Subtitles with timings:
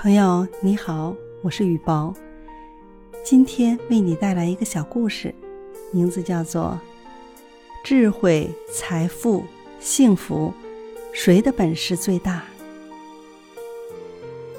[0.00, 2.14] 朋友你好，我是雨宝，
[3.24, 5.34] 今天为你带来一个小故事，
[5.90, 6.78] 名字叫做
[7.84, 9.44] 《智慧、财富、
[9.80, 10.54] 幸福，
[11.12, 12.44] 谁的本事最大》。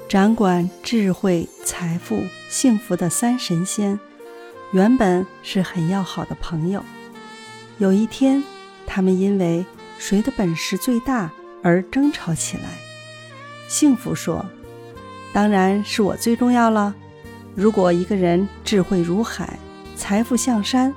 [0.10, 3.98] 掌管智慧、财富、幸福的三神仙，
[4.74, 6.84] 原本是很要好的朋友。
[7.78, 8.44] 有一天，
[8.86, 9.66] 他们因为
[9.98, 11.32] 谁的本事最大
[11.64, 12.78] 而争吵起来。
[13.70, 14.46] 幸福说。
[15.32, 16.94] 当然是我最重要了。
[17.56, 19.60] 如果一个人智慧如海，
[19.96, 20.94] 财富像山，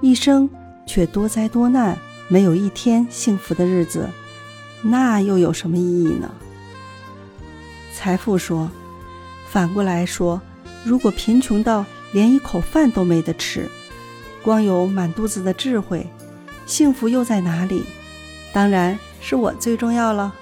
[0.00, 0.48] 一生
[0.86, 1.96] 却多灾多难，
[2.28, 4.08] 没有一天幸福的日子，
[4.82, 6.30] 那又有什么意义呢？
[7.94, 8.70] 财富说
[9.50, 10.40] ：“反过来说，
[10.84, 13.68] 如果贫穷到连一口饭都没得吃，
[14.42, 16.06] 光有满肚子的智慧，
[16.66, 17.84] 幸福又在哪里？
[18.52, 20.34] 当然是我最重要了。”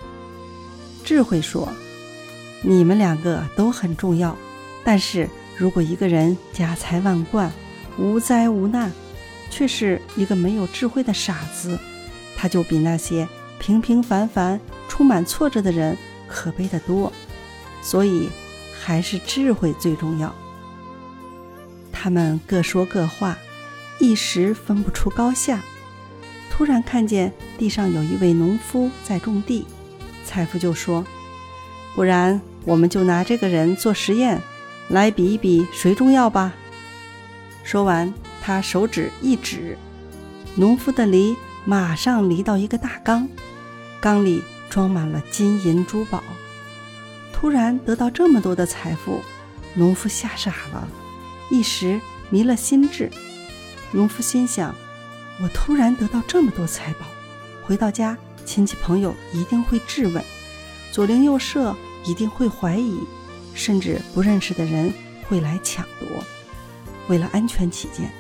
[1.04, 1.68] 智慧说。
[2.62, 4.36] 你们两个都很重要，
[4.84, 7.52] 但是如果一个人家财万贯、
[7.96, 8.92] 无灾无难，
[9.50, 11.78] 却是一个没有智慧的傻子，
[12.36, 13.28] 他就比那些
[13.58, 17.12] 平平凡凡、充满挫折的人可悲得多。
[17.80, 18.28] 所以，
[18.78, 20.34] 还是智慧最重要。
[21.92, 23.38] 他们各说各话，
[24.00, 25.60] 一时分不出高下。
[26.50, 29.64] 突然看见地上有一位农夫在种地，
[30.24, 31.04] 财富就说。
[31.98, 34.40] 不然，我们就拿这个人做实验，
[34.86, 36.54] 来比一比谁重要吧。
[37.64, 39.76] 说完，他手指一指，
[40.54, 43.28] 农夫的犁马上犁到一个大缸，
[43.98, 46.22] 缸里装满了金银珠宝。
[47.32, 49.20] 突然得到这么多的财富，
[49.74, 50.86] 农夫吓傻了，
[51.50, 53.10] 一时迷了心智。
[53.90, 54.72] 农夫心想：
[55.42, 57.06] 我突然得到这么多财宝，
[57.64, 60.22] 回到家，亲戚朋友一定会质问，
[60.92, 61.74] 左邻右舍。
[62.04, 62.98] 一定会怀疑，
[63.54, 64.92] 甚至不认识的人
[65.28, 66.08] 会来抢夺。
[67.08, 68.10] 为了安全起见，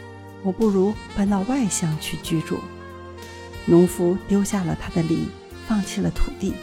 [0.42, 2.58] 我不如搬到外乡去居住。
[3.66, 5.28] 农夫丢下了他的犁，
[5.66, 6.54] 放弃了土地，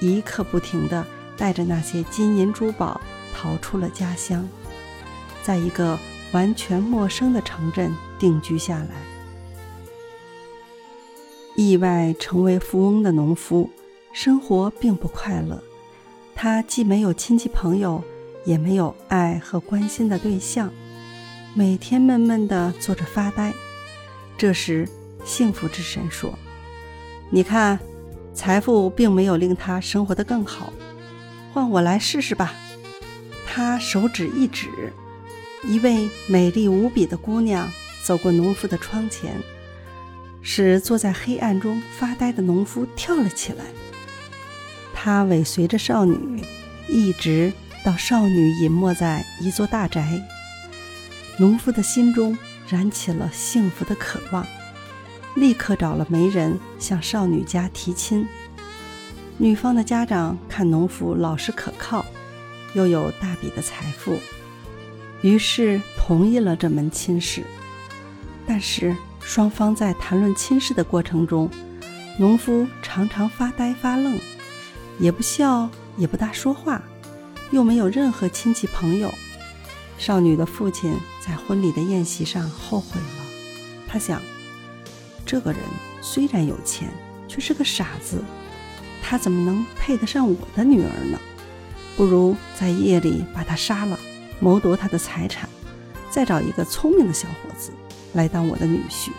[0.00, 1.04] 一刻不停地
[1.36, 3.00] 带着那些金银珠宝
[3.34, 4.48] 逃出了家乡，
[5.42, 5.98] 在一个
[6.30, 8.90] 完全陌生的城镇定居下来。
[11.56, 13.68] 意外成为富翁的农夫，
[14.12, 15.62] 生活并不快乐。
[16.34, 18.02] 他既没有亲戚朋友，
[18.44, 20.72] 也没有爱和关心的对象，
[21.54, 23.52] 每天闷闷地坐着发呆。
[24.36, 24.88] 这时，
[25.24, 26.36] 幸福之神说
[27.30, 27.78] ：“你看，
[28.34, 30.72] 财富并没有令他生活得更好，
[31.52, 32.52] 换我来试试吧。”
[33.46, 34.68] 他手指一指，
[35.62, 37.70] 一位美丽无比的姑娘
[38.02, 39.36] 走过农夫的窗前，
[40.40, 43.66] 使坐在黑暗中发呆的农夫跳了起来。
[45.04, 46.40] 他尾随着少女，
[46.88, 47.52] 一直
[47.84, 50.22] 到少女隐没在一座大宅。
[51.38, 54.46] 农夫的心中燃起了幸福的渴望，
[55.34, 58.28] 立刻找了媒人向少女家提亲。
[59.38, 62.06] 女方的家长看农夫老实可靠，
[62.74, 64.20] 又有大笔的财富，
[65.20, 67.42] 于是同意了这门亲事。
[68.46, 71.50] 但是双方在谈论亲事的过程中，
[72.20, 74.16] 农夫常常发呆发愣。
[75.02, 76.80] 也不笑，也不大说话，
[77.50, 79.12] 又没有任何亲戚朋友。
[79.98, 83.26] 少女的父亲在婚礼的宴席上后悔了。
[83.88, 84.22] 他想，
[85.26, 85.60] 这个人
[86.00, 86.88] 虽然有钱，
[87.26, 88.22] 却是个傻子，
[89.02, 91.18] 他怎么能配得上我的女儿呢？
[91.96, 93.98] 不如在夜里把他杀了，
[94.38, 95.48] 谋夺他的财产，
[96.12, 97.72] 再找一个聪明的小伙子
[98.12, 99.10] 来当我的女婿。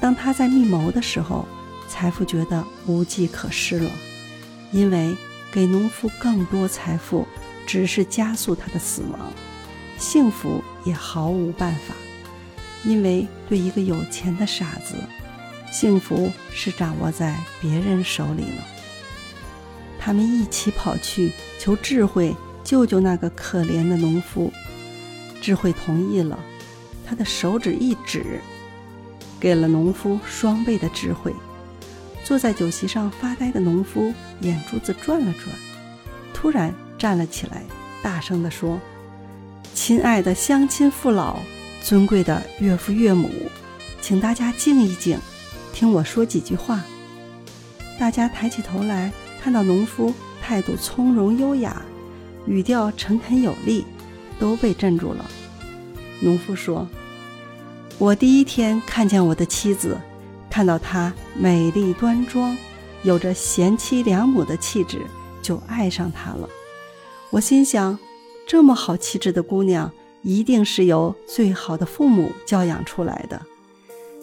[0.00, 1.44] 当他在密谋的时候，
[1.88, 3.90] 财富觉得无计可施了。
[4.72, 5.14] 因为
[5.52, 7.26] 给农夫更多财富，
[7.66, 9.32] 只是加速他的死亡，
[9.98, 11.94] 幸福也毫无办法。
[12.84, 14.94] 因为对一个有钱的傻子，
[15.70, 18.64] 幸福是掌握在别人手里了。
[20.00, 21.30] 他们一起跑去
[21.60, 24.52] 求智慧救救那个可怜的农夫，
[25.40, 26.36] 智慧同意了，
[27.06, 28.40] 他的手指一指，
[29.38, 31.32] 给了农夫双倍的智慧。
[32.24, 35.56] 坐在酒席上发呆的农夫眼珠子转了转，
[36.32, 37.62] 突然站了起来，
[38.02, 38.80] 大声地说
[39.74, 41.38] ：“亲爱的乡亲父老，
[41.82, 43.28] 尊贵的岳父岳母，
[44.00, 45.18] 请大家静一静，
[45.72, 46.82] 听我说几句话。”
[47.98, 51.82] 大家抬起头来，看到农夫态度从容优雅，
[52.46, 53.84] 语调诚恳有力，
[54.38, 55.24] 都被镇住了。
[56.20, 56.88] 农夫说
[57.98, 59.98] ：“我第一天看见我的妻子。”
[60.48, 62.56] 看到她美丽端庄，
[63.02, 65.00] 有着贤妻良母的气质，
[65.40, 66.48] 就爱上她了。
[67.30, 67.98] 我心想，
[68.46, 69.90] 这么好气质的姑娘，
[70.22, 73.40] 一定是由最好的父母教养出来的。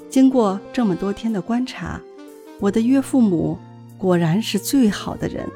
[0.09, 1.99] 经过这么多天的观察，
[2.59, 3.57] 我的岳父母
[3.97, 5.47] 果然是最好的人。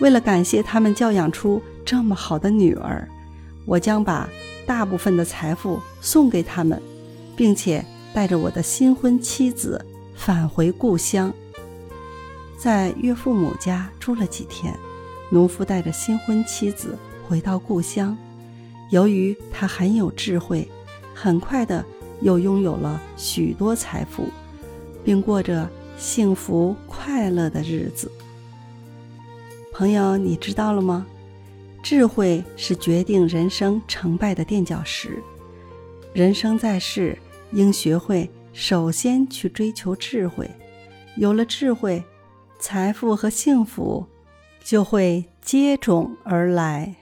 [0.00, 3.08] 为了感谢他们教养出这么好的女儿，
[3.64, 4.28] 我将把
[4.66, 6.82] 大部分的财富送给他们，
[7.36, 9.84] 并且带着我的新婚妻子
[10.14, 11.32] 返回故乡。
[12.56, 14.74] 在岳父母家住了几天，
[15.30, 16.96] 农夫带着新婚妻子
[17.28, 18.16] 回到故乡。
[18.90, 20.68] 由于他很有智慧，
[21.14, 21.84] 很快的
[22.20, 24.28] 又拥有了许多财富，
[25.04, 25.68] 并过着
[25.98, 28.10] 幸福快乐的日子。
[29.72, 31.06] 朋友，你知道了吗？
[31.82, 35.22] 智慧是决定人生成败的垫脚石。
[36.14, 37.18] 人生在世，
[37.52, 40.48] 应学会首先去追求智慧。
[41.16, 42.02] 有了智慧，
[42.58, 44.06] 财富和幸福
[44.62, 46.94] 就会接踵而来。